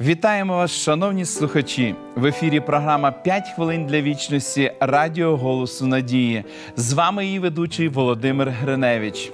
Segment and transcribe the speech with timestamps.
[0.00, 1.94] Вітаємо вас, шановні слухачі!
[2.16, 6.44] В ефірі програма «5 хвилин для вічності Радіо Голосу Надії.
[6.76, 9.32] З вами її ведучий Володимир Гриневич.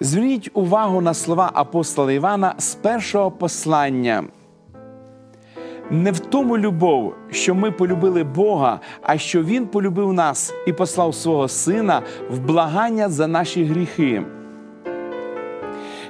[0.00, 4.24] Зверніть увагу на слова апостола Івана з першого послання.
[5.90, 11.14] Не в тому любов, що ми полюбили Бога, а що Він полюбив нас і послав
[11.14, 14.22] свого Сина в благання за наші гріхи.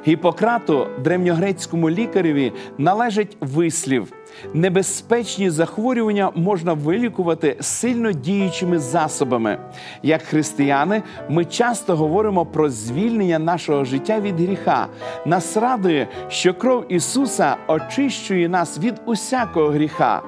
[0.09, 4.13] Гіппократу, древньогрецькому лікареві, належить вислів:
[4.55, 9.59] небезпечні захворювання можна вилікувати сильно діючими засобами.
[10.03, 14.87] Як християни, ми часто говоримо про звільнення нашого життя від гріха.
[15.27, 20.23] Нас радує, що кров Ісуса очищує нас від усякого гріха.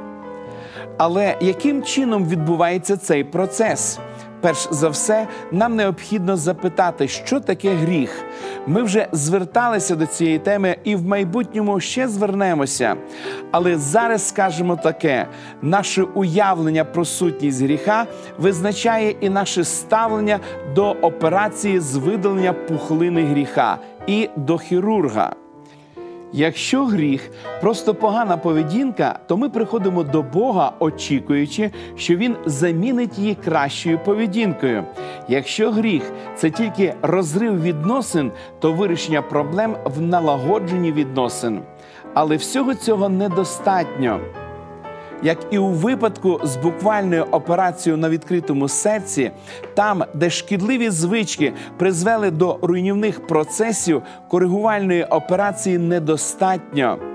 [0.99, 3.99] Але яким чином відбувається цей процес?
[4.41, 8.25] Перш за все, нам необхідно запитати, що таке гріх.
[8.67, 12.97] Ми вже зверталися до цієї теми і в майбутньому ще звернемося.
[13.51, 15.27] Але зараз скажемо таке:
[15.63, 18.07] наше уявлення про сутність гріха
[18.39, 20.41] визначає і наше ставлення
[20.75, 25.35] до операції з видалення пухлини гріха і до хірурга.
[26.33, 33.35] Якщо гріх просто погана поведінка, то ми приходимо до Бога, очікуючи, що Він замінить її
[33.35, 34.85] кращою поведінкою.
[35.29, 41.61] Якщо гріх це тільки розрив відносин, то вирішення проблем в налагодженні відносин.
[42.15, 44.21] Але всього цього недостатньо
[45.23, 49.31] як і у випадку з буквальною операцією на відкритому серці,
[49.75, 57.10] там, де шкідливі звички призвели до руйнівних процесів, коригувальної операції недостатньо.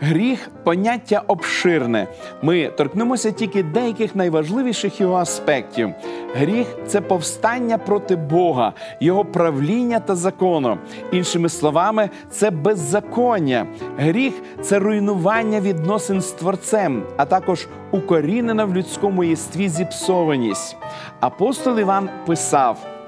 [0.00, 2.06] Гріх поняття обширне.
[2.42, 5.90] Ми торкнемося тільки деяких найважливіших його аспектів.
[6.34, 10.78] Гріх це повстання проти Бога, Його правління та закону.
[11.12, 13.66] Іншими словами, це беззаконня.
[13.98, 20.76] Гріх це руйнування відносин з Творцем, а також укорінена в людському єстві зіпсованість.
[21.20, 22.99] Апостол Іван писав.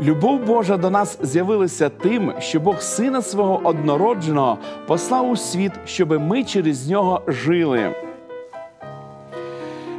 [0.00, 6.18] Любов Божа до нас з'явилася тим, що Бог Сина свого однородженого послав у світ, щоби
[6.18, 7.94] ми через нього жили.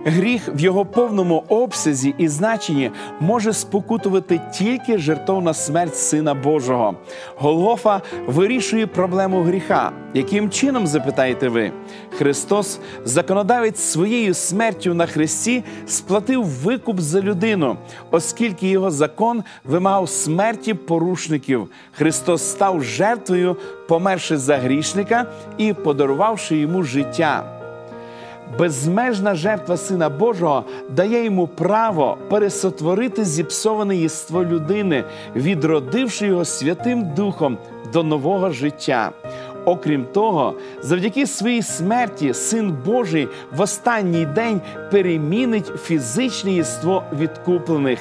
[0.07, 6.95] Гріх в його повному обсязі і значенні може спокутувати тільки жертовна смерть Сина Божого.
[7.35, 9.91] Голгофа вирішує проблему гріха.
[10.13, 11.71] Яким чином запитаєте ви?
[12.17, 17.77] Христос, законодавець своєю смертю на Христі, сплатив викуп за людину,
[18.11, 21.67] оскільки його закон вимагав смерті порушників.
[21.91, 23.57] Христос став жертвою,
[23.87, 25.25] померши за грішника
[25.57, 27.54] і подарувавши йому життя
[28.59, 35.03] безмежна жертва Сина Божого дає йому право пересотворити зіпсоване єство людини,
[35.35, 37.57] відродивши його Святим Духом
[37.93, 39.11] до нового життя.
[39.65, 47.99] Окрім того, завдяки своїй смерті Син Божий в останній день перемінить фізичне єство відкуплених.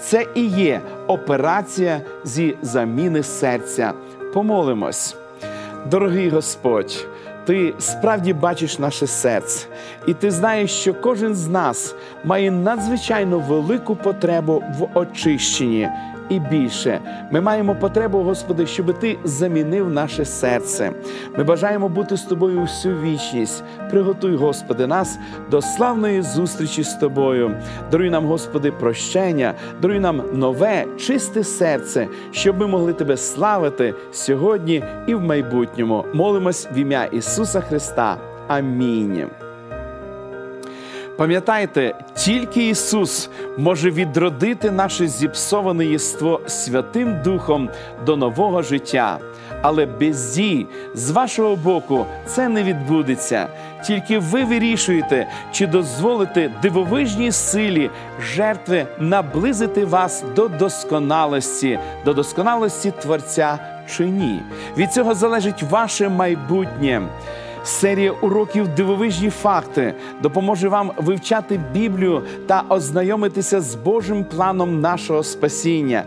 [0.00, 3.92] Це і є операція зі заміни серця.
[4.34, 5.16] Помолимось,
[5.90, 7.06] дорогий Господь.
[7.46, 9.66] Ти справді бачиш наше серце,
[10.06, 11.94] і ти знаєш, що кожен з нас
[12.24, 15.88] має надзвичайно велику потребу в очищенні.
[16.28, 20.92] І більше ми маємо потребу, Господи, щоб Ти замінив наше серце.
[21.38, 23.64] Ми бажаємо бути з тобою всю вічність.
[23.90, 25.18] Приготуй, Господи, нас
[25.50, 27.56] до славної зустрічі з тобою.
[27.90, 34.84] Даруй нам, Господи, прощення, даруй нам нове, чисте серце, щоб ми могли Тебе славити сьогодні
[35.06, 36.04] і в майбутньому.
[36.14, 38.16] Молимось в ім'я Ісуса Христа.
[38.48, 39.43] Амінь.
[41.16, 47.70] Пам'ятайте, тільки Ісус може відродити наше зіпсоване єство Святим Духом
[48.06, 49.18] до нового життя.
[49.62, 53.48] Але без дій з вашого боку це не відбудеться.
[53.86, 57.90] Тільки ви вирішуєте, чи дозволите дивовижній силі
[58.20, 63.58] жертви наблизити вас до досконалості, до досконалості Творця
[63.96, 64.42] чи ні.
[64.76, 67.02] Від цього залежить ваше майбутнє.
[67.64, 76.04] Серія уроків Дивовижні факти допоможе вам вивчати Біблію та ознайомитися з Божим планом нашого спасіння.